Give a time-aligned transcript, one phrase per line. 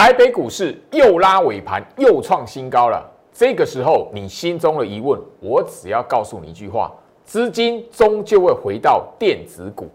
[0.00, 3.04] 台北股市又拉尾盘，又创新高了。
[3.32, 6.92] 这个时候，你心中的疑问，我只要告诉你一句话：
[7.24, 9.90] 资金终究会回到电子股。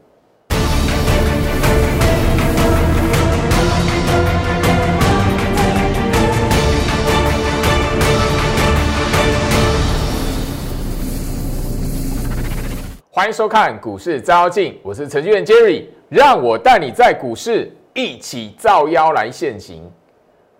[13.09, 19.89] 欢迎收看股市照妖，我是程序员 Jerry，让我带你在股市一起照妖来现行。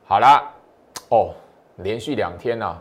[0.06, 0.44] 好啦，
[1.10, 1.34] 哦，
[1.78, 2.78] 连续两天呐、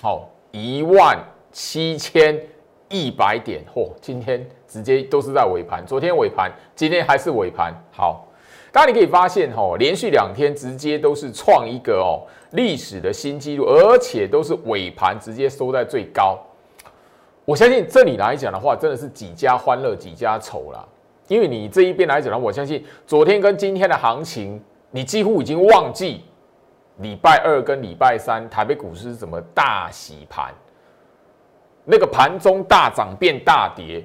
[0.00, 1.18] 好一万
[1.52, 2.40] 七千
[2.88, 7.74] 一百点，嚯、今天直接都是在尾盘，昨天尾盘，今天还是尾盘。
[7.92, 8.26] 好，
[8.72, 16.38] 大家你可以发现，哦，连续两天直接都是创一个哦历史的新纪录，而且都是尾盘直接收在最高。
[17.44, 20.86] 我相信这里来讲的话，真的是几家欢乐几家愁啦。
[21.30, 26.24] 因为你这一边来讲呢，我相信昨天跟今天的行情，你几乎已经忘记
[26.96, 30.52] 礼拜二跟礼拜三台北股市是怎么大洗盘，
[31.84, 34.04] 那个盘中大涨变大跌。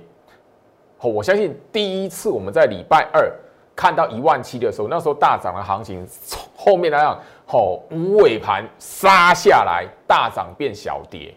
[1.00, 3.28] 哦，我相信第一次我们在礼拜二
[3.75, 6.07] 看到一万七的时候，那时候大涨的行情，
[6.55, 11.33] 后面来讲，哦，无尾盘杀下来，大涨变小跌。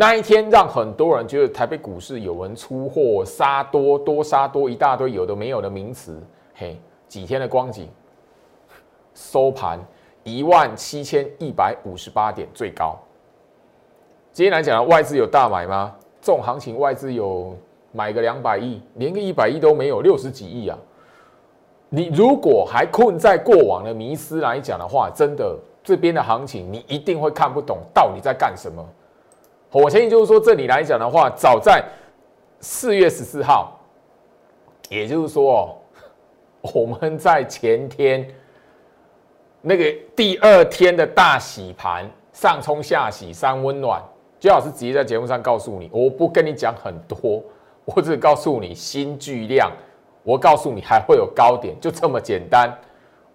[0.00, 6.18] 那一天让很多人觉得台北股市有人出货杀多多杀多一大堆有的没有的名词，
[6.54, 7.86] 嘿，几天的光景，
[9.14, 9.78] 收盘
[10.22, 12.98] 一万七千一百五十八点最高。
[14.32, 15.94] 今天来讲，外资有大买吗？
[16.22, 17.54] 这种行情外资有
[17.92, 20.78] 买个两百亿，连个一百亿都没有，六十几亿啊！
[21.90, 28.82] 你如果还困在过往的迷思来讲的话，真的这边的行情你一定会看不懂到底在干什么。
[29.72, 31.84] 我相信就是说，这里来讲的话，早在
[32.58, 33.78] 四月十四号，
[34.88, 35.80] 也就是说，
[36.74, 38.28] 我们在前天
[39.60, 39.84] 那个
[40.16, 44.02] 第二天的大洗盘，上冲下洗，三温暖，
[44.40, 47.40] 最好是直接在节目上告诉你，我不跟你讲很多，
[47.84, 49.70] 我只告诉你新巨量，
[50.24, 52.68] 我告诉你还会有高点，就这么简单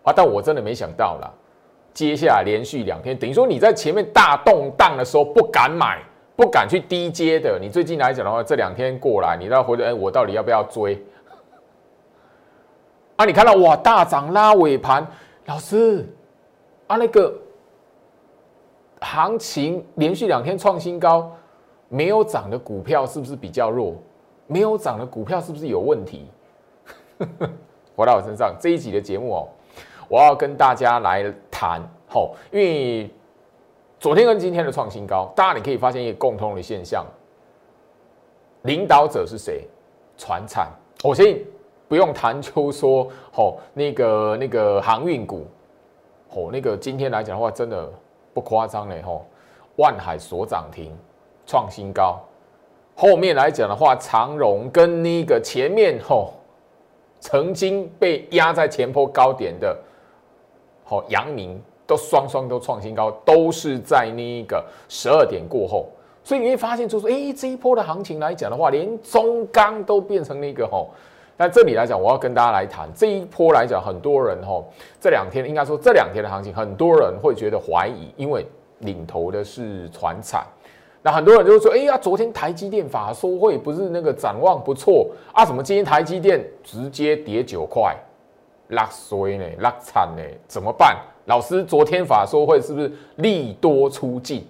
[0.03, 0.11] 啊！
[0.13, 1.31] 但我真的没想到啦，
[1.93, 6.03] 接下来连续两天，等于说你在前面大动荡的时候不敢买。
[6.35, 11.01] 不敢去低阶的，你最近来讲的话，这两天过来，你要回头，哎，我到底要不要追？
[13.15, 15.07] 啊，你看到哇，大涨拉尾盘，
[15.45, 16.05] 老师，
[16.87, 17.33] 啊，那个
[18.99, 21.31] 行情连续两天创新高，
[21.87, 23.95] 没有涨的股票是不是比较弱？
[24.47, 26.27] 没有涨的股票是不是有问题？
[27.95, 29.47] 回到我身上这一集的节目哦，
[30.09, 33.09] 我要跟大家来谈，吼，因为。
[33.99, 37.05] 昨天跟今天的创新高，大家你可以发现一个共通的现象，
[38.63, 39.67] 领导者是谁？
[40.17, 40.71] 船产，
[41.03, 41.37] 我先
[41.87, 45.45] 不用谈，就说哦，那个那个航运股，
[46.29, 47.91] 哦，那个今天来讲的话，真的
[48.33, 49.25] 不夸张嘞，吼，
[49.77, 50.95] 万海所涨停，
[51.45, 52.19] 创新高。
[52.95, 56.33] 后面来讲的话，长荣跟那个前面吼，
[57.19, 59.77] 曾经被压在前坡高点的，
[60.83, 61.61] 好，阳明。
[61.87, 65.87] 都双双都创新高，都是在那一个十二点过后，
[66.23, 70.89] 所以你会发现，就是哎，这一波的行情来讲的话，连中钢都变成那个吼。
[71.37, 74.65] 那这里来讲，我要跟大家来谈这一波来讲，很多人吼，
[75.01, 78.47] 这两天应该说这两天的行情，很多人会觉得怀疑，因为
[78.79, 80.47] 领头的是船产，
[81.01, 85.45] 那很多人就会说，哎呀，昨天台积电法说会不是那个展望不错啊？
[85.45, 87.93] 怎么今天台积电直接跌九块，
[88.69, 90.23] 拉衰呢，拉惨呢？
[90.47, 90.97] 怎么办？
[91.25, 94.47] 老师，昨天法说会是不是利多出尽？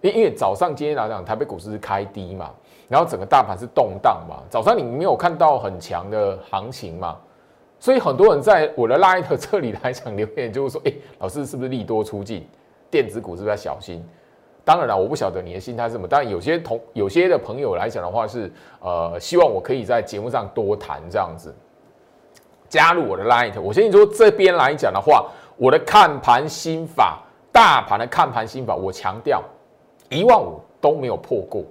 [0.00, 2.50] 因因为早上今天来讲，台北股市是开低嘛，
[2.88, 7.16] 然后整个大盘是动荡嘛，早上你没有看到很强的行情嘛，
[7.78, 12.46] 所以很多人在我的 Light 这里来讲留言，就是说，哎，老师是不是利多出尽？
[12.90, 14.04] 电子股是不是要小心？
[14.64, 21.54] 当然了，我不晓得你的心态是什么，但有些同有些的朋友来讲的话是，呃，希望我可以在节目上多谈这样子。
[22.74, 27.22] 加入我的 Light，我先说这边来讲的话，我的看盘心法，
[27.52, 29.40] 大盘的看盘心法，我强调
[30.10, 31.62] 一万五都没有破过。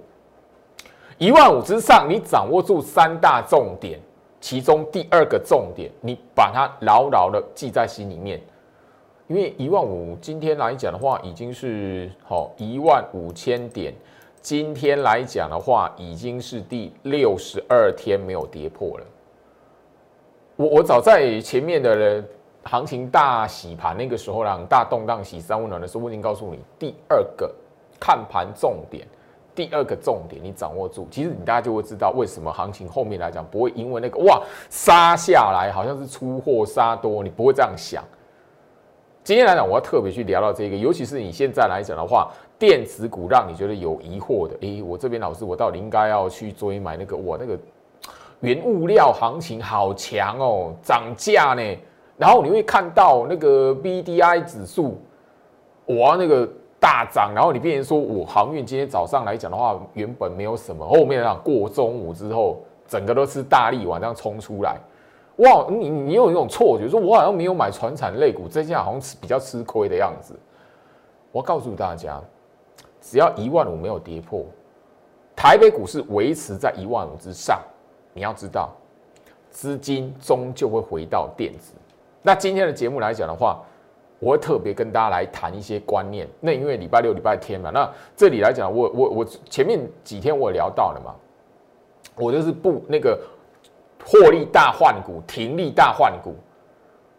[1.18, 4.00] 一万五之上，你掌握住三大重点，
[4.40, 8.40] 其中第二个重点，你把它牢牢的记在心里面。
[9.26, 13.92] 因为一万五今天来讲的话，已经是好一万五千点，
[14.40, 19.04] 今天来讲的话，已经是第六十二天没有跌破了。
[20.56, 22.22] 我我早在前面的
[22.62, 27.52] 行情大洗盘那个时候啦，大动荡洗三温暖的时候，我已经告诉你，第二个
[27.98, 29.06] 看盘重点，
[29.54, 34.40] 第二个重点你掌握住，其实你大家就会知道为什么行情后面来讲不会因为那个哇
[34.70, 38.04] 杀下来好像是出货杀多，你不会这样想。
[39.24, 47.58] 今天来讲，我要特别去聊到这个，尤其是你现在来讲的话，电子股让你觉得有疑惑的，诶，我这边老师，我到底应该要去追买那个我那个
[48.44, 51.78] 原物料行情好强哦，涨价呢？
[52.18, 55.00] 然后你会看到那个 B D I 指数，
[55.86, 56.46] 哇，那个
[56.78, 57.32] 大涨。
[57.34, 64.76] 然后你变成说我航运今天早上来讲的话，原本没有什么，后面啊过中午之后，整个都是大力往上冲出来。
[65.38, 70.38] 哇，你你有一种错觉，说我好像没有买船产类股，这下好像吃比较吃亏的样子。
[71.32, 72.20] 我告诉大家，
[73.00, 74.44] 只要一万五没有跌破，
[75.34, 77.60] 台北股市维持在一万五之上，
[78.14, 78.72] 你要知道，
[79.50, 81.74] 资金终究会回到电子。
[82.22, 83.60] 那今天的节目来讲的话，
[84.18, 86.26] 我会特别跟大家来谈一些观念。
[86.40, 91.14] 那因为礼拜六、礼拜天嘛，那这里来讲，我我我前面几天我聊到了嘛，
[92.16, 93.20] 我就是不那个
[94.04, 96.34] 获利大换股、停利大换股，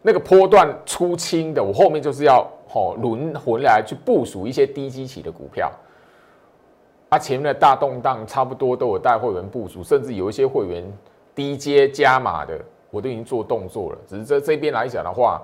[0.02, 5.70] 那个波段出清的，我后面就是要吼轮回来去部署一些低基企的股票。
[7.08, 10.84] 啊，前面的大动荡差不多都有带会员部署，甚至有一些会员
[11.34, 12.58] 低阶加码的。
[12.88, 15.42] 我都已经做动作了，只是在这边来讲的话，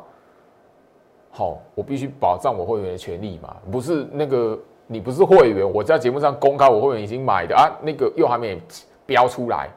[1.31, 3.55] 好，我必须保障我会员的权利嘛。
[3.71, 8.59] 不是那个你不是会员，我在节目上公开我会员已经买的啊，那个又还没
[9.05, 9.69] 标出来，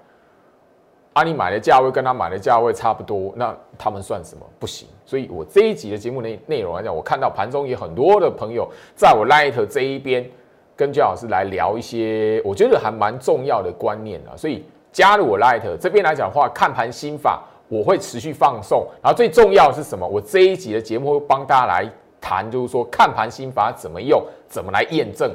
[1.13, 4.45] 啊，你买的价位跟他买的价位差不多，那他们算什么？
[4.57, 4.87] 不行。
[5.03, 10.29] 所以我这一集的节目内内容来讲，我看到盘中有很多的朋友在我 Light 这一边
[10.75, 17.43] 跟焦老师来聊一些我觉得还蛮重要的观念啊，所以加入我 Light 这边来讲的话，看盘心法。
[17.67, 20.07] 我会持续放送，然后最重要的是什么？
[20.07, 21.91] 我这一集的节目会帮大家来
[22.21, 25.33] 谈，就是说看盘心法怎么用，怎么来验证，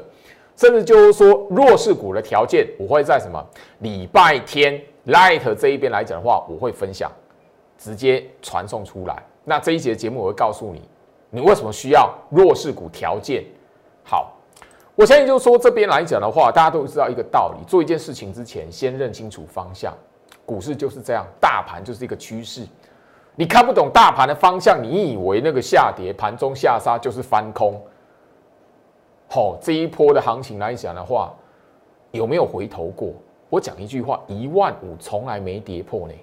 [0.54, 3.44] 甚至就是说弱势股的条件，我会在什么
[3.80, 7.10] 礼拜天 Light 这一边来讲的话，我会分享，
[7.76, 9.20] 直接传送出来。
[9.44, 10.82] 那这一节节目我会告诉你，
[11.30, 13.44] 你为什么需要弱势股条件。
[14.04, 14.32] 好，
[15.00, 19.96] 我相信就是说这边来讲的话，大家都知道一个道理：做一件事情之前，先认清楚方向。
[20.44, 22.66] 股市就是这样，大盘就是一个趋势。
[23.34, 27.80] 你看不懂大盘的方向，你以为那个下跌、盘中下杀就是翻空。
[29.30, 31.32] 好，这一波的行情来讲的话，
[32.10, 33.14] 有没有回头过？
[33.48, 36.14] 我讲一句话：一万五从来没跌破呢，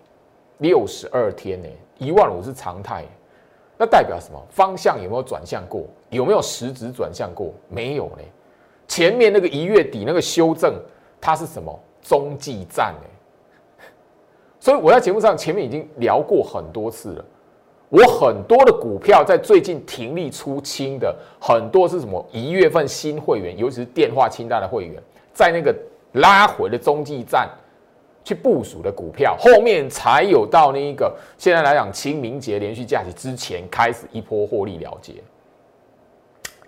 [0.60, 3.04] 六十二天呢，一万五是常态。
[3.76, 4.40] 那代表什么？
[4.52, 5.82] 方向有没有转向过？
[6.12, 7.52] 有没有实质转向过？
[7.70, 8.24] 没有呢。
[8.88, 10.74] 前面那个一月底那个修正，
[11.20, 11.78] 它是什么？
[12.02, 13.84] 中继站呢？
[14.60, 17.26] 所以我在节目上前面已经聊过很多次了。
[17.90, 22.26] 我很多的股票在最近停利出清的，很多是什么？
[22.32, 25.02] 一月份新会员，尤其是电话清单的会员，
[25.34, 25.74] 在那个
[26.14, 27.50] 拉回的中继站
[28.26, 35.14] 去部署的股票，后面才有到那一个现在来讲清明节连续假期之前开始一波获利了结。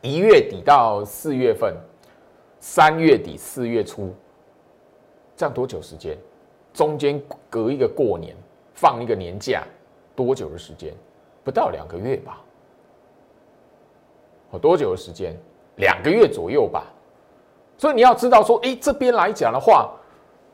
[0.02, 1.76] 一月底到四月份，
[2.60, 4.14] 三月底四月初，
[5.36, 6.18] 这样多久时间？
[6.74, 8.36] 中间隔一个过年，
[8.74, 9.64] 放一个年假，
[10.16, 10.94] 多久的时间？
[11.44, 12.42] 不到两个月吧？
[14.52, 15.36] 哦，多久的时间？
[15.78, 16.84] 两个月左右吧。
[17.78, 19.90] 所以你要知道说，哎，这边来讲的话，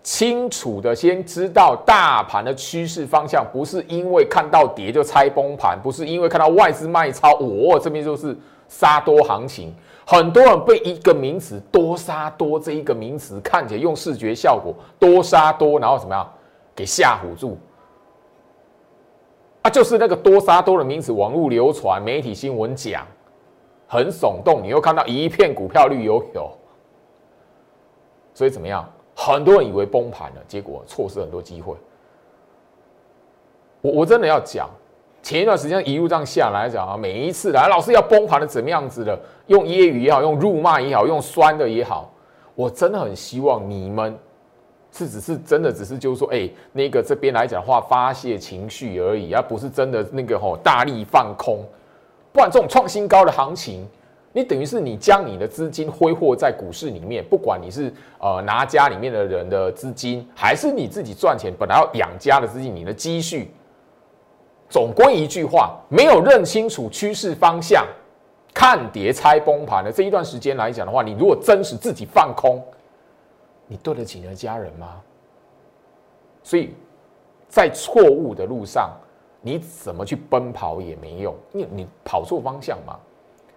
[0.04, 8.38] 清楚的先知道大盘的趋势方向，不是因为看到跌就猜崩盘，不是因为看到外资卖超，我这边就是
[8.70, 9.74] 杀多行情。
[10.06, 16.32] 很多人被一个名词“多杀多”这一个名词看起来用视觉效果“多杀多”，然后怎么样
[16.76, 17.56] 给吓唬住？
[19.64, 23.04] 啊，就是那个“多杀多”的名词，网络流传、媒体新闻讲，
[23.88, 24.62] 很耸动。
[24.62, 26.52] 你又看到一片股票绿油油，
[28.36, 28.88] 所以怎么样？
[29.16, 31.74] 很多人以为崩盘了，结果错失很多机会。
[33.82, 34.70] 我我真的要讲。
[35.24, 42.12] 前一段时间一路这样下来讲啊，每一次来老师要崩盘的怎么样子的，用揶揄也好，用辱骂也好，用酸的也好，
[42.56, 44.18] 我真的很希望你们
[44.92, 51.60] 是只是真的只是就是说，哎，那个这边来讲话发泄情绪而已，而不是真的那个吼大力放空。
[52.32, 53.88] 不然这种创新高的行情，
[54.34, 63.52] 你等于是你将你的资金挥霍在股市里面，不管你是呃拿家里面的人的资金，还是你自己赚钱本来要养家的资金，你的积蓄。
[64.70, 67.86] 总归一句话，没有认清楚趋势方向，
[68.56, 72.64] 看跌猜崩盘的这一段时间来讲的话，你如果真实自己放空，
[73.68, 75.02] 你对得起你的家人吗？
[76.42, 76.74] 所以，
[77.50, 78.92] 在错误的路上，
[79.42, 82.98] 你怎么去奔跑也没用，因为你跑错方向嘛。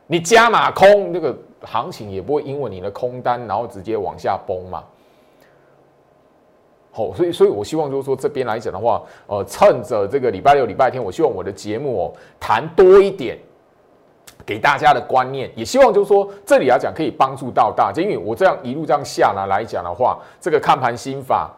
[0.09, 4.83] 你加码空，那个行情也不会因为你的空单然后直接往下崩嘛。
[6.91, 13.39] 好，所以所以我希望就是说这边来讲的话，呃，趁着这个礼拜六、礼拜天，我希望我的节目哦谈多一点。
[14.49, 21.55] 给大家的观念，也希望就是说，这里来讲可以帮助到大家，因为我这样一路这样下来来讲的话，这个看盘心法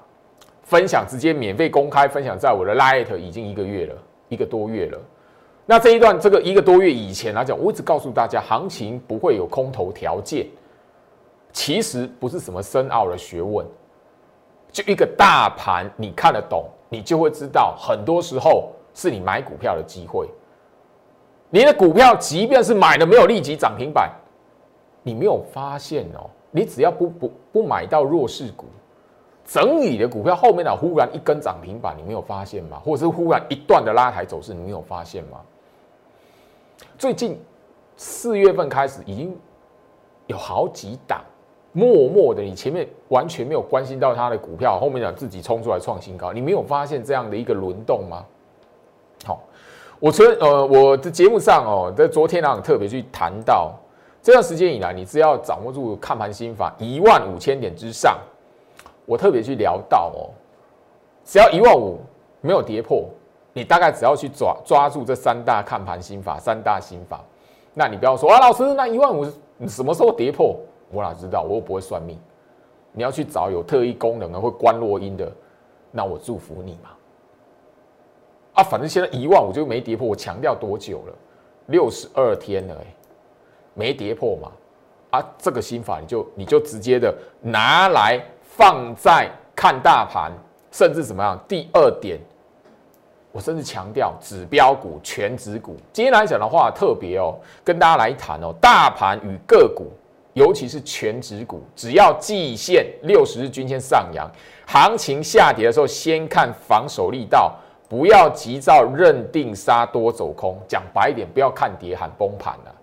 [0.64, 3.94] 分享直接免费公开分享在我的 Light 已经一个月了，
[4.28, 4.98] 一个多月了。
[5.66, 10.44] 那这一段这个一个多月以前来讲，我一直告诉大家，行情不会有空头条件，
[11.52, 13.64] 其实不是什么深奥的学问，
[14.72, 20.28] 就一个大盘你看得懂，你就会知道，很多时候是你买股票的机会。
[21.50, 24.08] 你的股票，即便是买的没有立即涨停板，
[25.02, 26.30] 你没有发现哦？
[26.52, 28.66] 你只要不不不买到弱势股，
[29.44, 32.80] 整理的股票后面呢，忽然一根涨停板，你没有发现吗？
[32.84, 35.40] 或者是忽然一段的拉抬走势，你没有发现吗？
[36.96, 37.36] 最近
[37.96, 39.36] 四月份开始，已经
[40.26, 41.20] 有好几档
[41.72, 48.24] 默默的，你前面完全没有关心到它的股票，后面呢自己冲出来创新高，你没有发现这样的一个轮动吗？
[50.00, 53.74] 我昨呃，我的节目上哦，在昨天呢特别去谈到
[54.22, 58.18] 这段时间以来，你只要掌握住看盘心法一万五千点之上，
[59.04, 60.32] 我特别去聊到哦，
[61.22, 62.00] 只要一万五
[62.40, 63.04] 没有跌破，
[63.52, 67.22] 你大概只要去抓抓住这三大看盘心法，三大心法，
[67.74, 70.56] 那你不要说啊，老师那一万五你什么时候跌破？
[70.90, 71.42] 我哪知道？
[71.42, 72.18] 我又不会算命，
[72.92, 75.30] 你要去找有特异功能的会关落音的，
[75.90, 76.88] 那我祝福你嘛。
[78.52, 81.14] 啊，反正现在一万我就没跌破，我强调多久了？
[81.66, 82.86] 六十二天了，哎，
[83.74, 84.50] 没跌破嘛？
[85.10, 90.32] 啊，这个心法你就你就直接的拿来放在看大盘，
[90.72, 91.38] 甚至怎么样？
[91.46, 92.18] 第二点，
[93.30, 95.76] 我甚至强调指标股、全指股。
[95.92, 99.92] 今天来讲的话，特别哦，跟大家来谈哦，大盘与个股，
[100.32, 104.28] 尤其是全指股，只要季线六十日均线上扬，
[104.66, 107.54] 行情下跌的时候，先看防守力道。
[107.90, 112.74] 不要急躁认定杀多走空，讲白一点，不要看跌喊崩盘了。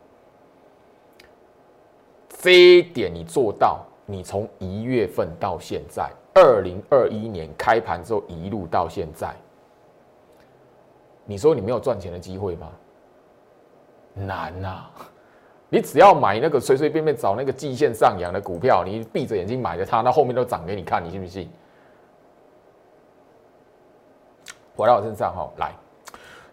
[2.27, 9.33] 这一点你做到，你从一月份到现在，二零二一年开盘之后一路到现在，
[11.23, 12.67] 你说你没有赚钱的机会吗？
[14.13, 14.83] 难呐！
[15.69, 21.49] 你只要买那个随随便便找那个季线上扬的股票，你闭着眼睛买着它，那后面都涨给你看，你信不信？
[24.77, 25.73] 回到我身上哈，来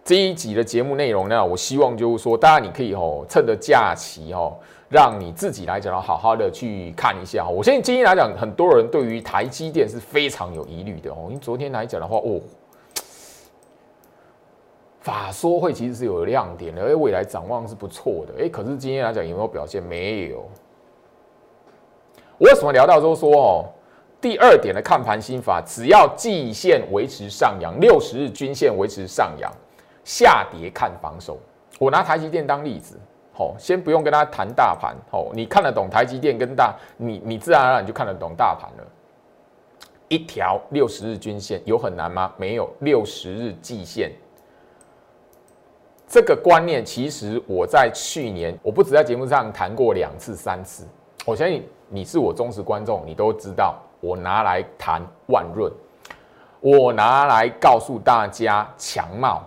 [0.02, 4.56] 这一集的节目内容呢，我希望就是说，当然你可以哦，趁着假期哦，
[4.88, 7.46] 让你自己来讲，好好的去看一下。
[7.46, 11.26] 我相信今天来讲，很多人对于台积电是非常有疑虑的哦。
[11.28, 12.40] 因为昨天来讲的话，哦，
[15.00, 18.42] 法说会其实是有亮点的，而未来展望是不错的。
[18.42, 19.82] 哎，可是今天来讲有没有表现？
[19.82, 20.48] 没有。
[22.38, 23.64] 我为什么聊到都说哦？
[24.24, 29.52] 第二点的看盘心法，只要季线维持上扬，六十日均线维持上扬，
[30.02, 31.38] 下跌看防守。
[31.78, 32.98] 我拿台积电当例子，
[33.34, 38.90] 好，先不用跟他谈大盘，好，你看得懂台积电跟大，你你自然而然就看得懂大盘了。
[40.08, 42.32] 一条六十日均线有很难吗？
[42.38, 44.10] 没有，六十日季线
[46.08, 50.88] 这个观念，其实我在去年我不止在节目上谈过两次三次，
[51.26, 53.78] 我相信你是我忠实观众，你都知道。
[54.04, 55.72] 我拿来谈万润，
[56.60, 59.42] 我拿来告诉大家强茂，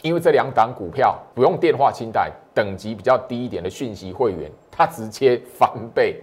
[0.00, 6.22] 因为这两档股票不用电话清贷，等级比较低一点的讯息会员，它直接翻倍。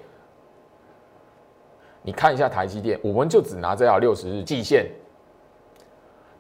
[2.02, 4.90] 你看一下台积电，我们就只拿这条六十日季线。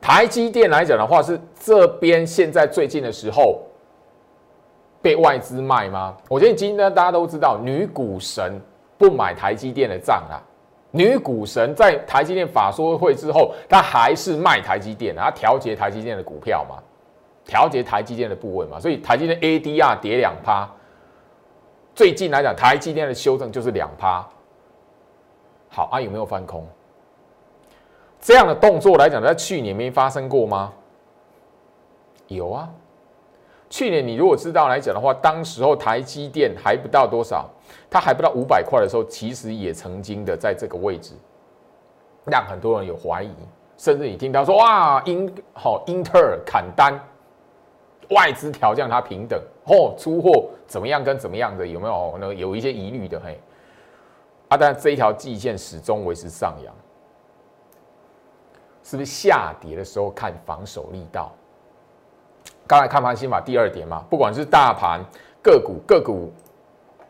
[0.01, 3.61] 台积电来讲的话，是这边现在最近的时候
[4.99, 6.17] 被外资卖吗？
[6.27, 8.59] 我觉得今天大家都知道女股神。
[8.97, 10.41] 不买台积电的账啊！
[10.91, 16.77] 女股神在台积电法说会之后，她还是卖台积电，她调节台积电的股票嘛，
[17.45, 20.67] 调节台积电的部位嘛，所以台积电 ADR 跌两趴。
[21.93, 24.25] 最近来讲，台积电的修正就是两趴。
[25.69, 26.65] 好啊，有没有翻空？
[28.19, 30.73] 这样的动作来讲，在去年没发生过吗？
[32.27, 32.69] 有啊。
[33.69, 37.49] 去年你如果知道来讲的话，当时候台积电还不到多少，
[37.89, 41.13] 它还不到五百块的时候，其实也曾经的在这个位置，
[42.25, 43.33] 让很多人有怀疑，
[43.77, 46.97] 甚至你听到说哇，英好英特尔砍单，
[48.11, 52.33] 外资调降它平等，哦，出货怎么样跟怎么样的有没有呢？
[52.33, 53.37] 有一些疑虑的嘿，
[54.47, 56.73] 啊，但这一条季线始终维持上扬，
[58.81, 61.33] 是不是下跌的时候看防守力道？
[62.67, 64.99] 刚才看盘心法第二点嘛，不管是大盘、
[65.41, 66.31] 个股、个股，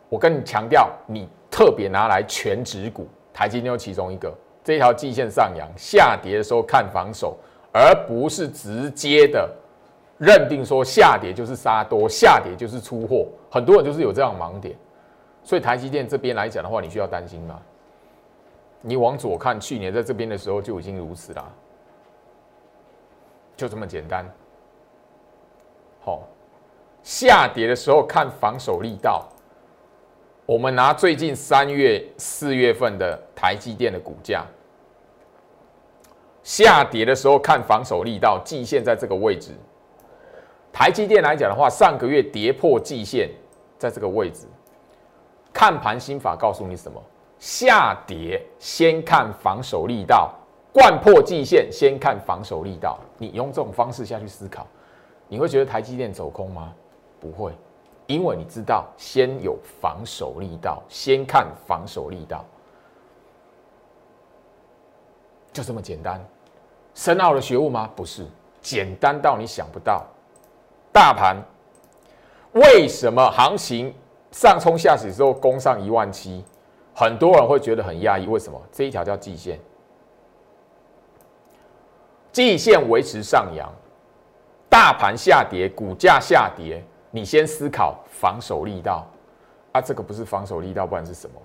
[0.08, 4.32] 我跟你强调，你特别拿来全指股，台积电其中一个，
[4.64, 7.36] 这条季线上扬，下跌的时候看防守，
[7.74, 9.50] 而不是直接的
[10.20, 14.76] 认定说下跌就是杀多，下跌就是出货，很多人就是有这样盲点，
[15.44, 17.60] 所以台积电这边来讲的话，你需要担心吗？
[18.82, 21.52] 你往左看，去年在这边的时候就已经如此了，
[23.56, 24.24] 就这么简单。
[26.08, 26.24] 好，
[27.04, 29.28] 下跌的时候看防守力道。
[30.46, 34.46] 我们拿最近三月、四月份的台积电的股价，
[36.44, 39.52] 下跌的时候看防守力道，季线在这个位置。
[40.72, 43.30] 台积电来讲的话，上个月跌破季线，
[43.78, 44.48] 在这个位置。
[45.52, 47.04] 看盘心法告诉你什么？
[47.38, 50.34] 下跌先看防守力道，
[50.72, 52.98] 贯破季线先看防守力道。
[53.18, 54.66] 你用这种方式下去思考，
[55.28, 56.74] 你会觉得台积电走空吗？
[57.20, 57.52] 不会，
[58.06, 62.46] 因为你知道先有防守力道，先看防守力道，
[65.52, 66.24] 就这么简单。
[66.94, 67.90] 深奥的学问吗？
[67.96, 68.26] 不是，
[68.62, 70.06] 简单到你想不到。
[70.92, 71.38] 大盘
[72.54, 73.94] 为什么行情
[74.32, 76.44] 上冲下洗之后攻上一万七？
[76.96, 78.60] 很多人会觉得很压抑，为什么？
[78.72, 79.60] 这一条叫季线，
[82.32, 83.72] 季线维持上扬，
[84.78, 89.08] 大盘下跌，股价下跌，你先思考防守力道
[89.72, 91.42] 啊，这个不是防守力道，不然是什么？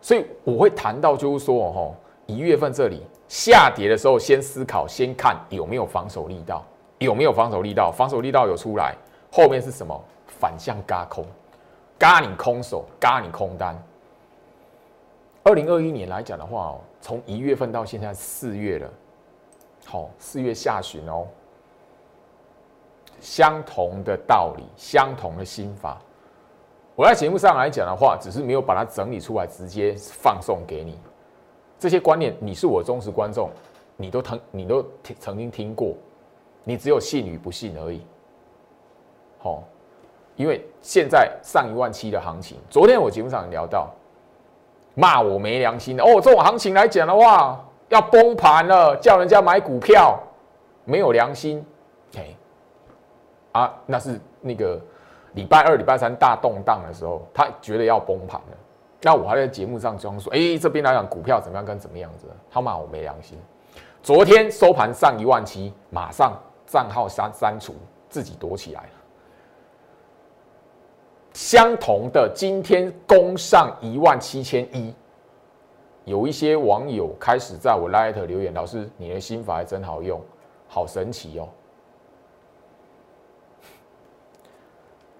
[0.00, 6.64] 所以我会谈到，就是说，哦吼，一月份这里下跌的时候，先思考，先看有没有防守力道，
[6.98, 8.96] 有没有防守力道，防守力道有出来，
[9.30, 9.96] 后面是什么？
[10.26, 11.24] 反向嘎空。
[12.00, 13.80] 嘎你空手，嘎你空单。
[15.44, 18.90] 二零二一年来讲的话哦，从一月份到现在四月了，
[19.86, 21.26] 好，四月下旬哦，
[23.20, 25.98] 相同的道理，相同的心法。
[26.94, 30.98] 我在节目上来讲的话，只是没有把它整理出来，直接放送给你。
[31.78, 33.50] 这些观念，你是我忠实观众，
[33.96, 34.84] 你都听，你都
[35.18, 35.94] 曾经听过，
[36.64, 38.02] 你只有信与不信而已。
[39.38, 39.62] 好。
[40.36, 43.90] 因为现在上一万七的行情，昨天我节目上聊到，
[44.94, 50.18] 骂我没良心哦，这种行情来讲的话，要崩盘了，叫人家买股票，
[50.84, 51.64] 没有良心。
[52.16, 52.28] 哎，
[53.52, 54.80] 啊，那是那个
[55.34, 58.56] 礼拜二、礼拜三大动荡的时候，他觉得要崩盘了。
[59.02, 63.38] 那我还在节目上装说，哎，这边来讲股票怎么样，跟怎么样子，他骂我没良心。
[64.02, 66.32] 昨天收盘上一万七，马上
[66.66, 67.74] 账号删删除，
[68.08, 68.88] 自己躲起来了。
[71.32, 74.94] 相同的，今天攻上一万七千一，
[76.10, 80.20] 有一些网友开始在我 Light 留言，老师，你的心法还真好用，
[80.66, 81.48] 好神奇哦。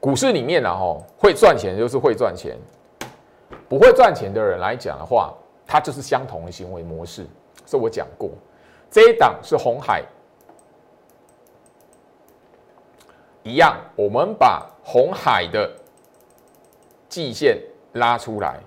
[0.01, 2.59] 股市里面呢，吼，会赚钱就是会赚钱，
[3.69, 5.33] 不会赚钱的人来讲的话，
[5.65, 7.25] 他就是相同的行为模式。
[7.67, 8.31] 是我讲过，
[8.91, 10.03] 这一档是红海，
[13.45, 15.71] 一样，我们把红海的。
[17.09, 17.61] 季线
[17.95, 18.61] 拉出来，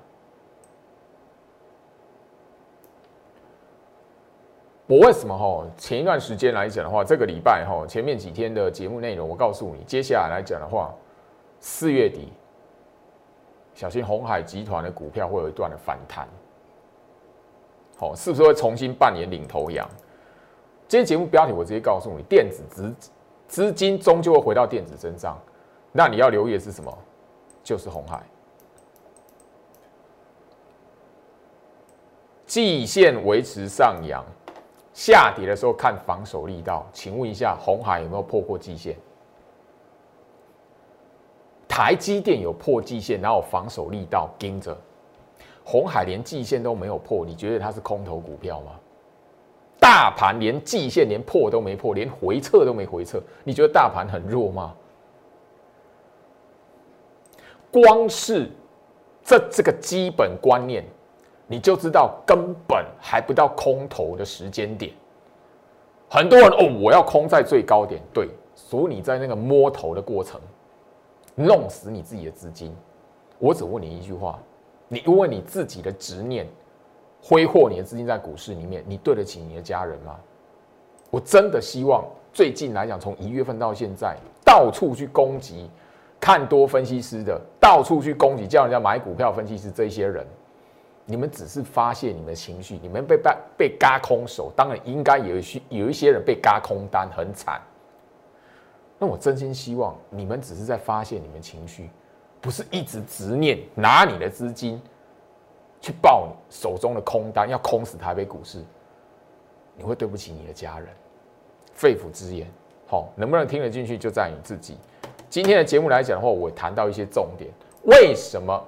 [4.93, 5.65] 我为什么哈？
[5.75, 10.93] 前一段时间来讲的话，这个礼拜哈，前面几天的节目内容，我告诉你，接下来来讲的话，
[11.59, 12.31] 四月底，
[13.73, 16.27] 小心红海集团的股票会有一段的反弹，
[17.97, 19.89] 好，是不是会重新扮演领头羊？
[20.87, 22.95] 今天节目标题我直接告诉你，电子资
[23.47, 25.41] 资金终究会回到电子身上，
[25.91, 26.95] 那你要留意的是什么？
[27.63, 28.21] 就是红海。
[32.45, 34.23] 季线维持上扬，
[34.93, 36.85] 下跌的时候看防守力道。
[36.93, 38.95] 请问一下，红海有没有破过季线？
[41.67, 44.77] 台积电有破季线，然后防守力道盯着。
[45.65, 48.73] 红海连季线都没有破，你觉得它是空头股票吗？
[49.79, 54.75] 大盘连季线连破都没破，连回撤都没回撤，你觉得大盘很弱吗？
[57.71, 58.51] 光是
[59.23, 60.85] 这这个基本观念。
[61.47, 64.91] 你就知道根本还不到空头的时间点。
[66.09, 70.39] 很多人哦，我要空在最高点，对，所以你在那个摸头的过程，
[71.35, 72.73] 弄死你自己的资金。
[73.39, 74.39] 我只问你一句话：
[74.87, 76.47] 你因为你自己的执念
[77.21, 80.15] 挥霍你的资金在股市里面，你对得起你的家人吗？
[81.09, 85.69] 我真的希望最近来讲，从一月份到现在，到处去攻击
[86.19, 90.25] 看多分析师的，到处去攻击叫人家买股票分析师这些人。
[91.05, 97.61] 你们只是发泄你们的情绪，你们被被被嘎空手，当然应该有一些有一些人被嘎空单，很惨。
[98.97, 101.89] 那我真心希望你们只是在发泄你们情绪，
[102.39, 104.81] 不是一直执念拿你的资金
[105.81, 108.63] 去报你手中的空单，要空死台北股市，
[109.75, 110.87] 你会对不起你的家人。
[111.73, 112.47] 肺腑之言，
[112.87, 114.77] 好，能不能听得进去就在你自己。
[115.29, 117.51] 今天的节目来讲的话，我谈到一些重点，
[117.85, 118.63] 为什么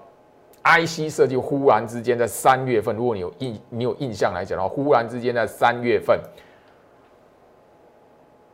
[0.66, 6.20] IC 设计忽然之间在三月份，如果你有印你有印象来讲的话，忽然之间在三月份。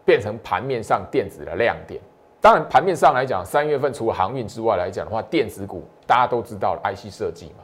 [0.04, 2.02] 变成盘面上电子的亮点。
[2.42, 7.64] 当然，盘面上来讲，三月份除了航运之外来讲的话，电子股大家都知道，IC 设计嘛。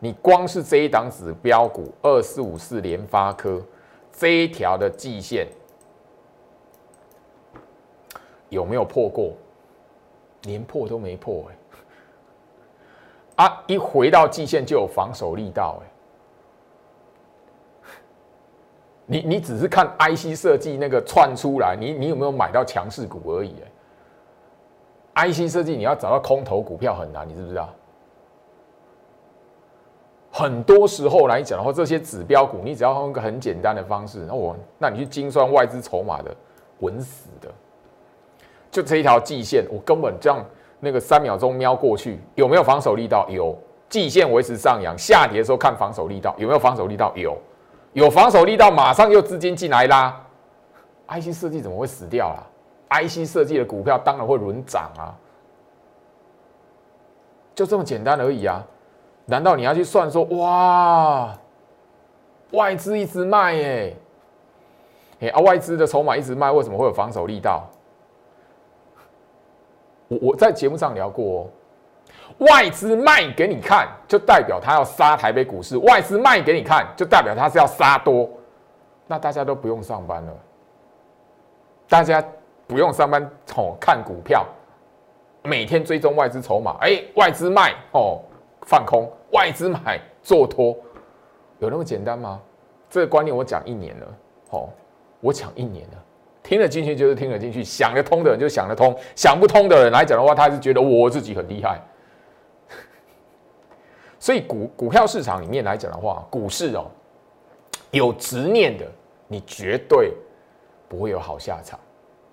[0.00, 3.62] 你光是这一档指标股二四五四联发科
[4.10, 5.46] 这一条的季线
[8.48, 9.34] 有没有破过？
[10.44, 11.67] 连破都没破哎！
[13.38, 15.86] 啊，一回到季线就有防守力道哎。
[19.06, 23.54] 你你只是看 IC 设计那个窜出来，你你有没有买到强势股而已
[25.14, 27.68] ？IC 设计你要找到空头股票很难，你知不知道？
[30.30, 36.34] 很多时候来讲的话，这些指标股，你只要用一个很简单的方式，那我那你去精算外资筹码的，
[36.80, 37.48] 稳死的。
[38.70, 40.44] 就这一条季线，我根本这样
[40.80, 43.26] 那个三秒钟瞄过去，有没有防守力道？
[43.28, 43.56] 有。
[43.88, 47.12] 季线维持上扬，下跌的时候看防守力道，有没有防守力道？
[47.16, 47.36] 有。
[47.94, 50.20] 有防守力道，马上又资金进来啦。
[51.08, 52.46] IC 设计怎么会死掉了
[52.90, 55.16] ？IC 设计的股票当然会轮涨啊，
[57.54, 58.62] 就这么简单而已啊！
[59.24, 61.34] 难道你要去算说哇，
[62.50, 63.96] 外资一直卖耶？
[65.20, 67.66] 哎啊，外资的筹码一直卖，为什么会有防守力道？
[70.08, 71.46] 我我在节目上聊过哦。
[72.38, 78.28] 外资卖给你看，就代表他要杀台北股市；外资卖给你看，就代表他是要杀多。
[79.06, 80.32] 那大家都不用上班了，
[81.88, 82.22] 大家
[82.66, 83.22] 不用上班
[83.56, 84.46] 哦，看股票，
[85.42, 86.76] 每天追踪外资筹码。
[86.80, 88.20] 哎，外资卖哦，
[88.66, 90.76] 放空；外资买做多，
[91.58, 92.40] 有那么简单吗？
[92.90, 94.06] 这个观念我讲一年了，
[94.50, 94.68] 哦，
[95.20, 96.04] 我讲一年了，
[96.48, 101.78] 听得进去就是听得进去，想得通的人就想得通，想不通的人来讲的话，他是觉得我自己很厉害。
[104.18, 106.86] 所以股股票市场里面来讲的话，股市哦，
[107.90, 108.86] 有执念的，
[109.26, 110.14] 你绝对
[110.88, 111.78] 不会有好下场。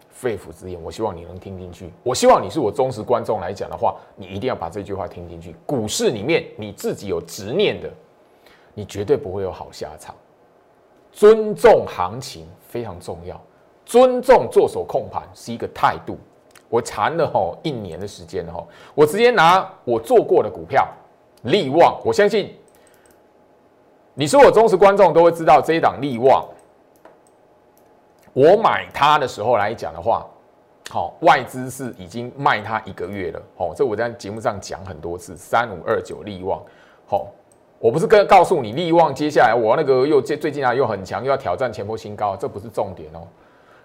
[0.10, 1.92] 肺腑之言，我希望你能听进去。
[2.02, 5.54] 我希望你是我忠实观众来讲的话，你一定要把这句话听进去。
[5.66, 7.92] 股市里面你自己有执念的，
[8.74, 10.16] 你绝对不会有好下场。
[11.12, 13.40] 尊重行情非常重要，
[13.86, 16.18] 尊重做手控盘是一个态度。
[16.68, 20.88] 我谈了吼一年的时间吼，我直接拿我做过的股票。
[21.44, 22.58] 利旺，我相信
[24.16, 26.44] 你是我忠实观众，都会知道这一档利旺。
[28.34, 30.26] 我买它的时候来讲的话，
[30.90, 33.42] 好，外资是已经卖它一个月了。
[33.56, 36.60] 好，这我在节目上讲很多次，三五二九利旺。
[37.06, 37.28] 好，
[37.78, 43.22] 我不是跟告诉你利旺接下来我那个又最最近啊又很强，又要挑战前波新高，这不是重点哦。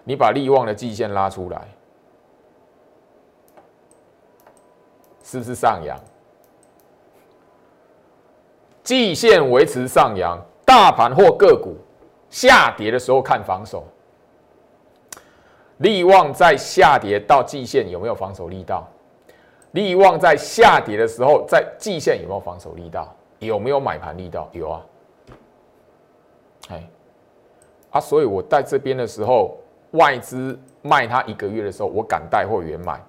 [0.03, 1.67] 你把利旺的季线拉出来，
[5.23, 5.97] 是不是上扬？
[8.83, 11.75] 季线维持上扬，大盘或个股
[12.29, 13.83] 下跌的时候看防守。
[15.77, 18.87] 利旺在下跌到季线有没有防守力道？
[19.71, 23.07] 利旺在下跌的时候，在季线有没有防守力道？
[23.39, 24.49] 有没有买盘力道？
[24.51, 24.85] 有啊。
[26.69, 26.89] 哎，
[27.91, 29.57] 啊，所以我在这边的时候，
[29.91, 33.01] 外资卖它一个月的时候，我敢带会员买。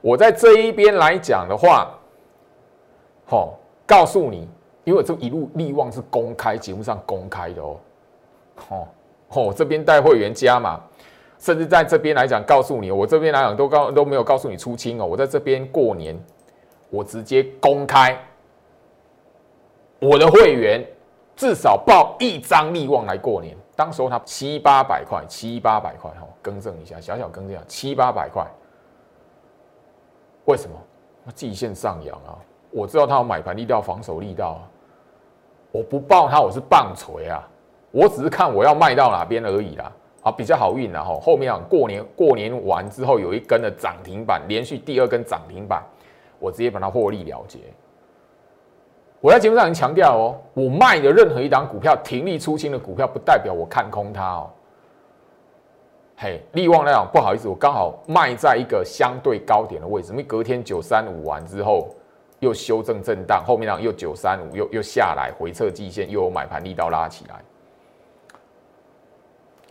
[0.00, 1.90] 我在这一边来讲的话，
[3.26, 4.48] 好，告诉你。
[4.84, 7.76] 因为这一路利旺是公开节目上公开的哦，
[8.68, 8.88] 哦
[9.28, 10.80] 哦，这边带会员加嘛，
[11.38, 16.20] 甚至在这边来讲，告诉你，我这边来讲都告都没有告诉你出清哦，我在这边过年，
[16.90, 18.18] 我直接公开，
[20.00, 20.84] 我的会员
[21.36, 28.46] 至少报一张利旺来过年，当时候他七八百块，七八百块哈，更正一下，小小更正一下，七八百块，
[30.44, 30.76] 为什么？
[31.34, 32.38] 季线上扬啊，
[32.70, 34.62] 我知道他有买盘力道，防守力道啊。
[35.72, 37.42] 我不抱它，我是棒槌啊！
[37.90, 39.90] 我只是看我要卖到哪边而已啦。
[40.22, 41.18] 啊，比较好运啦哈。
[41.20, 45.82] 后面啊，过年过年完之后有一根的涨停板，连续第二根涨停板，
[46.38, 47.58] 我直接把它获利了结。
[49.22, 54.50] 我在节目上已经强调哦，我卖的任何一档股票停利出清的股票，不代表我看空它哦。
[56.16, 61.88] 嘿，利旺那样不好意思，我刚好卖在一个相对高点的位置，因为隔天九三五完之后。
[62.40, 67.40] 又修正震荡，后面呢又九三五，又又下来回撤季线，又有买盘力道拉起来。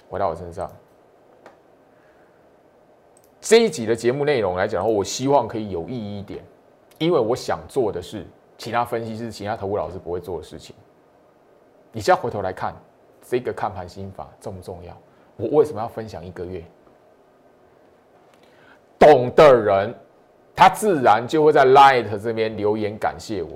[0.09, 0.71] 回到我身上，
[3.41, 6.41] 这一集的节目内容来讲的话，我希望可以有意义一点，
[6.97, 8.25] 因为我想做的是
[8.61, 10.75] 其他分析师、其他投顾老师不会做的事情。
[11.91, 12.75] 你现在回头来看
[13.27, 14.95] 这个看盘心法重不重要？
[15.35, 16.63] 我为什么要分享一个月？
[18.99, 19.91] 懂的人，
[20.55, 23.49] 他自然就会在 Light 这边留言感谢我。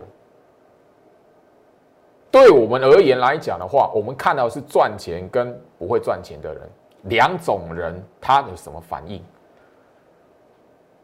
[2.32, 6.68] 对我们而言来讲的话，我们看到是赚钱跟不会赚钱的人
[7.04, 9.24] 两种人，他有什么反应？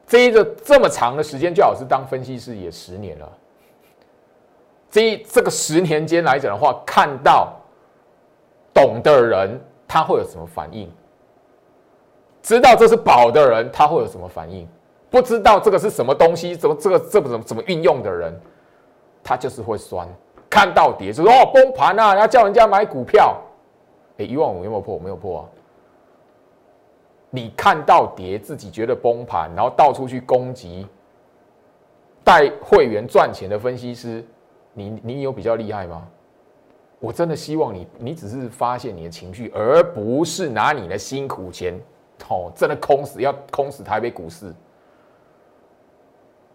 [0.07, 3.37] 这一个这么长的时间，最好是当分析师也十年了。
[4.91, 7.53] 这这个十年间来讲的话，看到
[8.73, 10.91] 懂的人他会有什么反应？
[12.43, 14.67] 知道这是宝的人他会有什么反应？
[15.09, 18.37] 不知道这个是什么东西，怎么这个这怎么怎么运用的人，
[19.23, 20.07] 他就是会酸。
[20.49, 23.37] 看到跌就说哦崩盘啊，要叫人家买股票。
[24.17, 24.99] 哎，一万五有没有破？
[24.99, 25.45] 没有破啊。
[27.29, 30.85] 你看到跌，自己觉得崩盘，然后到处去攻击
[32.23, 34.25] 带会员赚钱的分析师，
[34.73, 36.07] 你你有比较厉害吗？
[36.99, 41.73] 我真的希望你，你只是发现你的情绪，而不是拿你的辛苦钱，
[42.29, 44.53] 哦，真的空死要空死台北股市，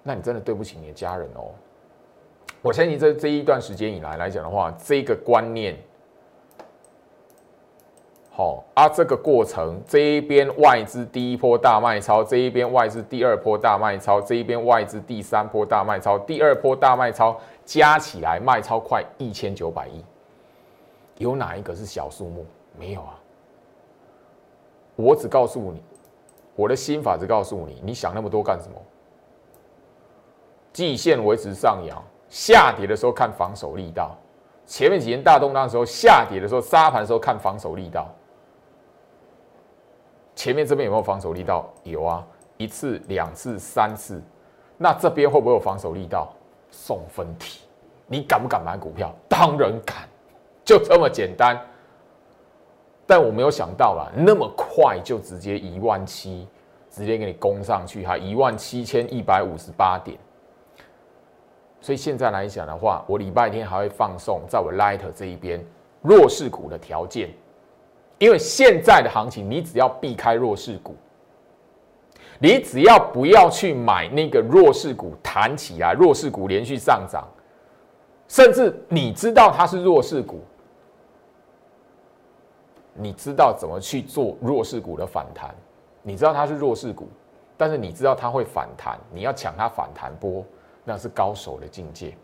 [0.05, 1.50] 那你真的对不起你的家人哦。
[2.62, 5.76] 我相信这这一段时间以来来讲的话，这个观念。
[8.37, 20.05] 好啊，这个过程这一边外资第一波大卖超，这一边外资第二波大卖超，这一边外资第三波大卖超，第二波大卖超加起来卖超快一千九百亿，
[21.16, 22.44] 有哪一个是小数目？
[22.79, 23.18] 没有啊！
[24.96, 25.83] 我只告诉你，
[26.55, 28.77] 我的心法只告诉你，你想那么多干什么？
[30.75, 34.14] 季线维持上扬，下跌的时候看防守力道。
[34.66, 38.07] 前面几天大动荡的时候，下跌的时候杀盘的时候看防守力道。
[40.37, 41.68] 前面这边有没有防守力道？
[41.83, 42.25] 有啊，
[42.59, 44.22] 一次、两次、三次。
[44.77, 46.33] 那这边会不会有防守力道？
[46.70, 47.62] 送分题，
[48.07, 49.12] 你敢不敢买股票？
[49.29, 50.07] 当然敢，
[50.62, 51.59] 就这么简单。
[53.07, 56.46] 但我没有想到啦，那么快就直接一万七，
[56.90, 60.18] 直接给你攻上去，还一万七千一百五十八点。
[61.81, 65.64] 所以现在来讲的话，我礼拜天还会放送在我 Light 这一边
[66.03, 67.31] 弱势股的条件。
[68.18, 70.94] 因为现在的行情，你只要避开弱势股，
[72.38, 77.29] 你只要不要去买那个弱势股弹起来，弱势股连续上涨，
[78.26, 80.40] 甚至你知道它是弱势股，
[82.94, 85.55] 你知道怎么去做弱势股的反弹，
[86.00, 87.09] 你知道它是弱势股，
[87.55, 90.42] 但是你知道它会反弹，你要抢它反弹波，
[90.85, 92.16] 那是高手的境界。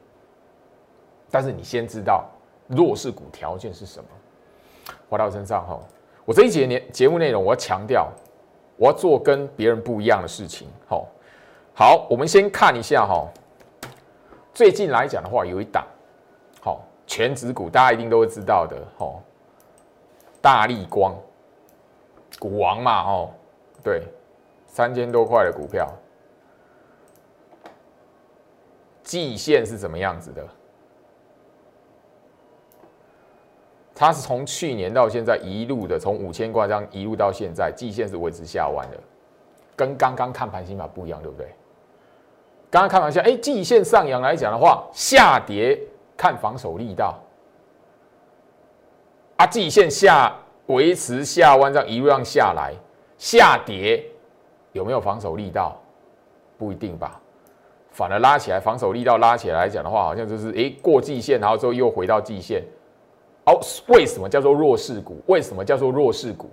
[1.31, 2.27] 但是你先知道
[2.67, 4.09] 弱势股条件是什么。
[5.13, 5.79] 回到身上哈，
[6.25, 8.11] 我这一节年节目内容，我要强调，
[8.79, 10.67] 我要做跟别人不一样的事情。
[10.89, 11.07] 好，
[11.75, 13.29] 好，我们先看一下哈。
[14.55, 15.87] 最近来讲的话，有一档
[16.63, 18.75] 好全指股，大家一定都会知道的。
[18.97, 19.23] 好，
[20.41, 21.15] 大力光，
[22.39, 23.31] 股王嘛，哦，
[23.85, 24.05] 对，
[24.67, 25.93] 三千多块的股票，
[29.03, 30.43] 季线是怎么样子的？
[34.03, 38.97] 它是从去年到现在一路的从五千块这样一路到现在，季线是维持下弯的，
[39.77, 41.47] 跟刚刚看盘心法不一样，对不对？
[42.69, 45.79] 刚刚看盘下，哎，季线上扬来讲的话，下跌
[46.17, 47.17] 看防守力道，
[49.37, 50.35] 啊，季线下
[50.67, 52.75] 维持下弯这样一路上下来，
[53.19, 54.05] 下跌
[54.73, 55.81] 有没有防守力道？
[56.59, 57.21] 不一定吧，
[57.93, 62.65] 反而拉起来防守力道拉起来来讲的话，好像就是哎过季线，然后之后又回到季线。
[63.45, 65.21] 哦，为什么叫做弱势股？
[65.27, 66.49] 为什么叫做弱势股？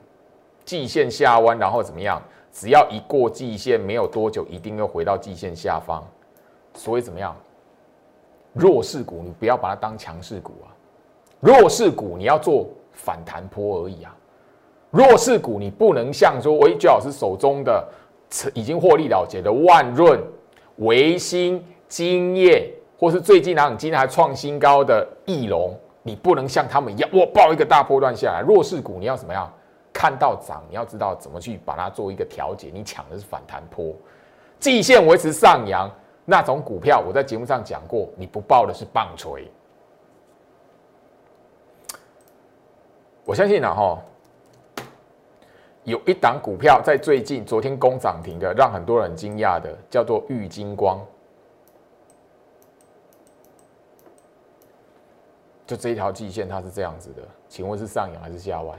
[0.65, 2.21] 季线下弯，然后怎么样？
[2.51, 6.03] 只要一过季线，没有多久，一定要回到季线下方。
[6.73, 7.35] 所以怎么样？
[8.53, 10.73] 弱势股，你不要把它当强势股啊！
[11.39, 14.15] 弱势股你要做反弹坡而已啊！
[14.89, 17.87] 弱势股你不能像说维居老师手中的
[18.55, 20.19] 已经获利了结的万润、
[20.77, 25.77] 维新、金业，或是最近两今天还创新高的翼龙。
[26.09, 29.47] 你不能像他们一样，我报一个大波段下来，弱势股你要怎么样？
[29.93, 32.71] 看到涨，你要知道怎么去把它做一个调节。
[32.73, 33.93] 你抢的是反弹波，
[34.59, 35.87] 季线维持上扬
[36.25, 39.51] 那种股票，我在节目上讲过，你不报的是棒槌。
[43.23, 43.99] 我相信啊，哈，
[45.83, 50.99] 有一档股票在最近昨天攻涨停的，让很多人惊讶的，叫做玉金光。
[55.69, 58.75] 就这一条季线，它是这样子的，请问是上扬还是下弯？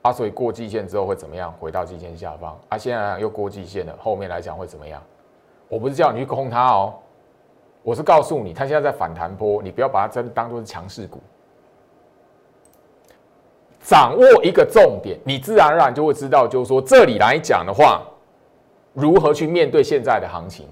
[0.00, 1.52] 啊，所以过季线之后会怎么样？
[1.60, 5.02] 回到季线下方啊，现在又过季线了，后面来讲会怎么样？
[5.68, 6.94] 我不是叫你去空它哦，
[7.82, 11.20] 我是告诉你，它现在在反弹波，你不要把它真当做是强势股。
[13.82, 18.02] 掌握一个重点，你自然而然就会知道，就是说这里来讲的话，
[18.94, 20.66] 如何去面对现在的行情。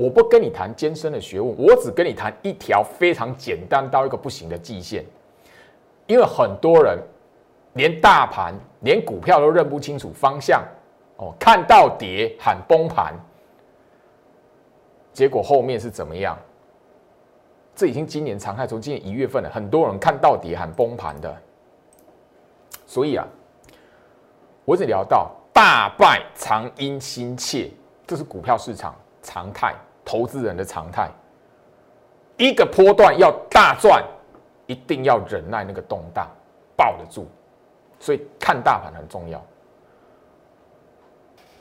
[0.00, 5.04] 我不跟你谈艰深的学问，我只跟你谈一条非常简单到一个不行的季线。
[6.06, 6.98] 因为很多人
[7.74, 10.64] 连大盘、连股票都认不清楚方向，
[11.18, 13.12] 哦，看到跌喊崩盘，
[15.12, 16.34] 结果后面是怎么样？
[17.74, 21.36] 这已经今年常态，从今年一月份了，很多人看到跌喊崩盘的。
[22.86, 23.26] 所以啊，
[24.64, 27.70] 我只聊到大败常因心切，
[28.06, 29.74] 这是股票市场常态。
[30.10, 31.08] 投资人的常态，
[32.36, 34.04] 一个波段要大赚，
[34.66, 36.28] 一定要忍耐那个动荡，
[36.76, 37.28] 抱得住。
[38.00, 39.40] 所以看大盘很重要。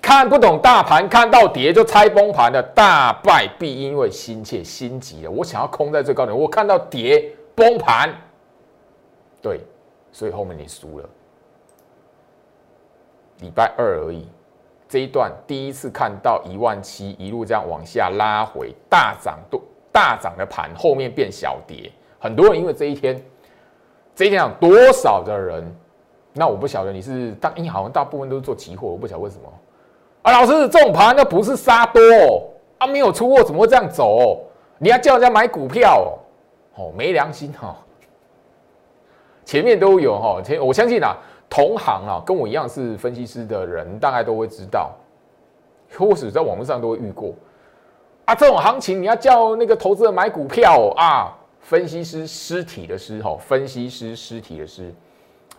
[0.02, 5.30] 看不懂大盘，看到跌就猜崩盘的大败，必因为心切心急了。
[5.30, 8.12] 我想要空在最高点，我看到跌崩盘，
[9.44, 9.62] 对，
[10.12, 11.10] 所以后面你输了。
[13.42, 14.28] 礼拜二而已。
[14.90, 23.24] 这一段第一次看到一万七一路这样往下拉回大涨多大涨的盘，后面变小跌，很多人因为这一天，
[24.16, 25.64] 这一天有多少的人？
[26.34, 29.44] 那我不晓得你是大，因为好像大部分都是做期货，我不晓得为什么
[30.24, 30.32] 啊。
[30.32, 32.02] 老师，这种盘那不是杀多
[32.80, 34.42] 啊，没有出货怎么会这样走？
[34.80, 36.12] 你要叫人家买股票
[36.76, 37.76] 哦，没良心哈。
[39.46, 41.16] 前面都有哈，前我相信啊。
[41.50, 44.92] 同行啊，跟我一样是分析师的人，大概都会知道，
[45.98, 47.34] 或许在网络上都会遇过
[48.26, 48.36] 啊。
[48.36, 54.94] 这种行情，你要叫那个投资人买股票啊，分析师尸体的尸哈，分析师尸体的尸，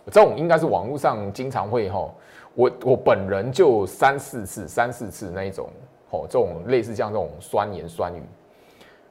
[0.05, 2.09] 这种应该是网络上经常会哈。
[2.53, 5.69] 我我本人就三四次，三四次那一种
[6.09, 8.21] 哦，这种类似像这种酸言酸语，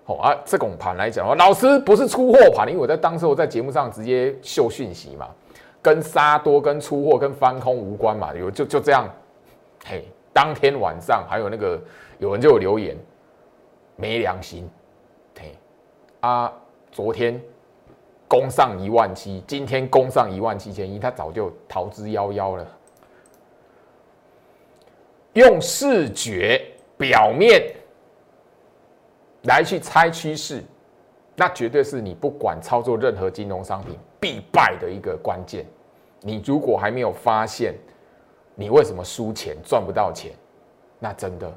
[0.05, 0.35] 好啊。
[0.45, 5.29] 这种盘来讲，老师不是出货盘，因为我在当时我在节目上直接秀讯息嘛。
[5.83, 8.35] 跟杀多、跟出货、跟翻空无关嘛？
[8.35, 9.09] 有就就这样，
[9.87, 11.81] 嘿，当天晚上还有那个
[12.19, 12.97] 有人就有留言，
[13.97, 14.69] 没良心，
[15.39, 15.55] 嘿，
[16.21, 16.53] 啊，
[16.93, 17.41] 昨天
[18.29, 22.67] 攻上一万七，今天攻上一万七千一，他早就逃之夭夭了。
[25.33, 26.61] 用视觉
[26.99, 27.73] 表面
[29.45, 30.63] 来去猜趋势，
[31.37, 33.99] 那绝对是你不管操作任何金融商品。
[34.21, 35.65] 必败的一个关键，
[36.21, 37.75] 你如果还没有发现
[38.55, 40.33] 你为什么输钱赚不到钱，
[40.99, 41.51] 那真的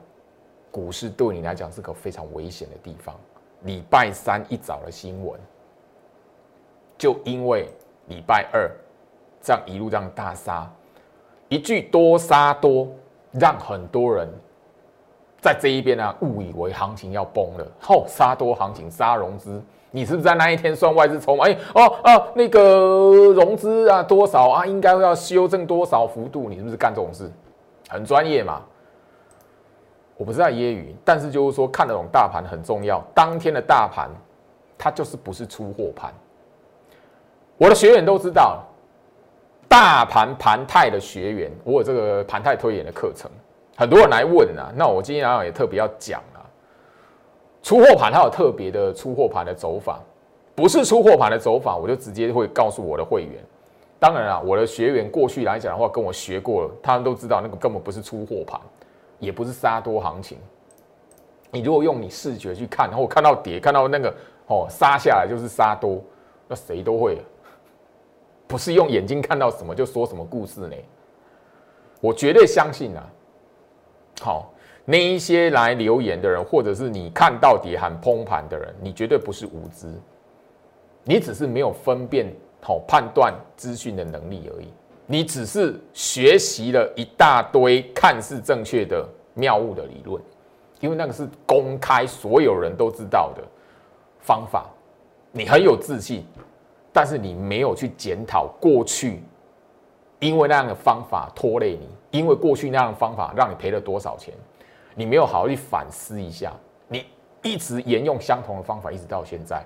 [0.72, 3.14] 股市对你来讲是个非常危险的地方。
[3.64, 5.40] 礼拜三一早的新闻，
[6.98, 7.68] 就因为
[8.08, 8.72] 礼拜二
[9.42, 10.72] 这样一路这样大杀，
[11.50, 12.88] 一句多杀多，
[13.32, 14.28] 让很多人
[15.42, 19.62] 在这一边呢误以为行情要崩了，后杀多行情杀融资。
[19.96, 21.46] 你是不是在那一天算外资筹码？
[21.46, 22.60] 哎哦哦，那个
[23.36, 24.66] 融资啊多少啊？
[24.66, 26.50] 应该要修正多少幅度？
[26.50, 27.32] 你是不是干这种事？
[27.90, 28.64] 很专业嘛？
[30.18, 33.04] 我不是在揶揄，但是就是说看得懂大盘很重要。
[33.14, 34.10] 当天的大盘，
[34.80, 36.12] 它就是不是出货盘。
[37.58, 38.64] 我的学员都知道，
[39.68, 43.30] 大盘盘态的学员，我有这个盘态推演的课程，
[43.76, 44.74] 很多人来问啊。
[44.76, 46.20] 那我今天也特别要讲。
[47.64, 50.00] 出货盘它有特别的出货盘的走法，
[50.54, 53.42] 不是出货盘的走法，我就直接会告诉我的会员。
[54.00, 58.60] 当然了，我的学员过去来讲的话，跟我学过了，他们都知道那个根本不是出货盘，
[59.18, 60.38] 也不是杀多行情。
[61.52, 64.14] 你如果用你视觉去看，然后看到跌，看到那个
[64.48, 66.04] 哦杀下来就是杀多，
[66.50, 67.18] 那谁都会，
[68.46, 70.76] 不是用眼睛看到什么就说什么故事呢？
[72.02, 73.10] 我绝对相信啊，
[74.20, 74.50] 好。
[74.86, 79.88] 那一些来留言的人，或者是你看到底喊崩盘的人，你绝对不是无知，
[81.04, 82.28] 你只是没有分辨
[82.62, 84.68] 好判断资讯的能力而已。
[85.06, 90.22] 你只是学习了一大堆看似正确的谬误的理论，
[90.80, 93.44] 因为那个是公开所有人都知道的
[94.20, 94.70] 方法，
[95.32, 96.26] 你很有自信，
[96.92, 99.22] 但是你没有去检讨过去，
[100.20, 101.88] 因为那样的方法拖累你，
[102.18, 104.34] 因为过去那样的方法让你赔了多少钱。
[104.96, 106.54] 你没有好好去反思一下，
[106.88, 107.06] 你
[107.42, 109.66] 一直沿用相同的方法，一直到现在，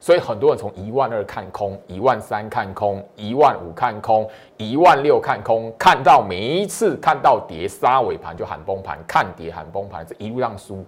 [0.00, 10.84] 所以很多人从一万二看空，一万三看空，一万五看空，一万六看空，看到每一次看到跌杀尾盘就喊崩盘，看跌喊崩盘，这一路让输。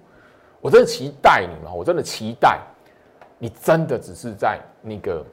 [0.60, 2.58] 我真的期待你嘛，我真的期待
[3.38, 5.24] 你真的只是在那个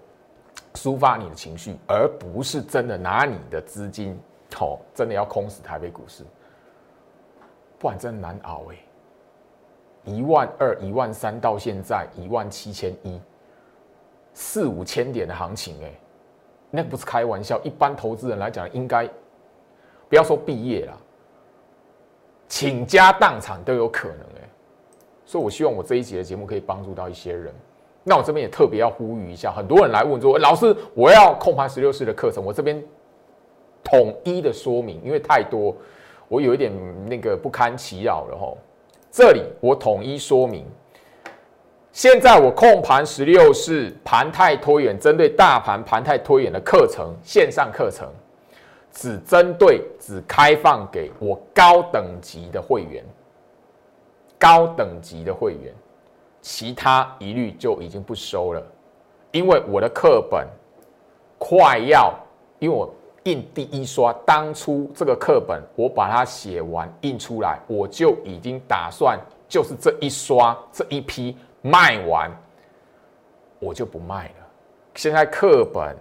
[0.75, 4.19] 抒发你的情绪，而不是真的拿你的资金，
[4.59, 6.25] 哦，真的要空死台北股市，
[7.81, 8.75] 不然真难熬哎。
[10.05, 13.19] 一万二、一万三到现在一万七千一，
[14.33, 15.91] 四五千点的行情哎，
[16.69, 17.59] 那不是开玩笑。
[17.63, 19.09] 一般投资人来讲，应该
[20.07, 20.97] 不要说毕业了，
[22.47, 24.49] 倾家荡产都有可能哎。
[25.25, 27.53] 所以我希望我这一集的节目可以帮助到一些人。
[28.03, 32.83] 那我这边也特别要呼吁一下，很多人来问说：“老师，我要控盘十六式的课程，我这边
[33.83, 35.75] 统一的说明，因为太多，
[36.31, 36.71] 我有一点
[37.09, 38.57] 那个不堪其扰了吼。
[39.11, 40.65] 这里我统一说明，
[41.91, 48.07] 现在我控盘十六式盘态拖延，针对大盘盘态拖延的课程，线上课程，
[48.93, 53.03] 只针对只开放给我高等级的会员，
[54.39, 55.73] 高等级的会员。”
[56.39, 58.63] 其他一律就已经不收了，
[59.31, 60.47] 因为我的课本
[61.37, 62.17] 快要，
[62.57, 62.91] 因为我
[63.23, 72.31] 印第一刷，当初这个课本我把它写完印出来，我就已经打算就是这一刷这一批卖完，
[73.59, 74.47] 我就不卖了。
[74.95, 75.95] 现在课本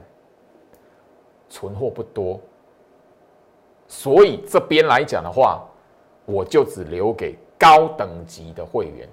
[1.49, 2.41] 存货不多，
[3.87, 5.63] 所以这边来讲的话，
[6.25, 9.09] 我就只留给高等级的会员。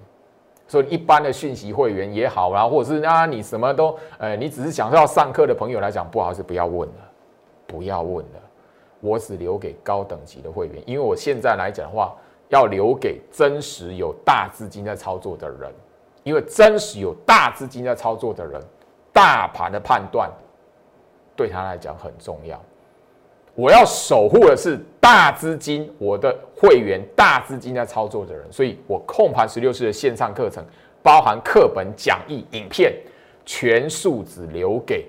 [0.66, 7.07] 所以一般的讯息会员也好，然后或者是啊，你什么都，呃，你只是想要上课的朋友来讲，不好意思，不要问了，
[7.68, 8.40] 不要问了，
[9.00, 12.16] 我只留给高等级的会员，因为我现在来讲的话，
[12.48, 15.70] 要留给真实有大资金在操作的人，
[16.24, 18.60] 因为真实有大资金在操作的人，
[19.12, 20.30] 大盘的判断
[21.36, 22.58] 对他来讲很重要。
[23.54, 30.64] 我要守护的是大资金，我的会员大资金在操作的人，所以我控盘十六式的线上课程，
[31.02, 32.94] 包含课本、讲义、影片，
[33.44, 35.06] 全数只留给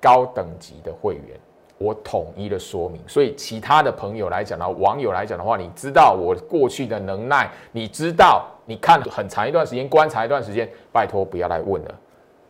[0.00, 1.38] 高等级的会员，
[1.78, 3.00] 我统一的说明。
[3.06, 11.94] 所以其他的朋友来讲呢，网友来讲的话，你知道我过去的能耐，你知道你看很长一段时间，观察一段时间，拜托不要来问了，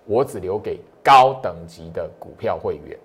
[0.04, 2.98] 我只留给高等级的股票会员。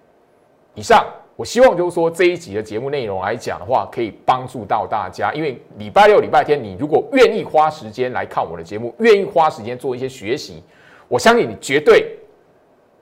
[0.76, 1.06] 以上。
[1.38, 5.34] 我希望就是说这一集的节目内容来讲的话，可以帮助到大家。
[5.34, 10.62] 因为礼拜六、礼拜天，你如果愿意花时间来看我的节目，愿意花时间做一些学习，
[11.08, 12.16] 我相信你绝对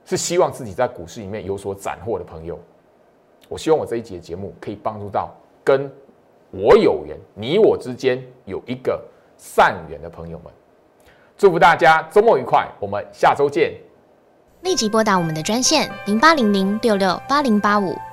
[0.09, 2.57] 是希望自己在股市里面有所斩获的朋友。
[3.47, 5.31] 我希望我这一集的节目可以帮助到
[5.63, 5.87] 跟
[6.49, 8.99] 我有缘、你我之间有一个
[9.37, 10.51] 善缘的朋友们。
[11.37, 13.71] 祝福大家周末愉快，我们下周见。
[14.61, 17.95] 立即拨打我们的专线零八零零六六八零八五。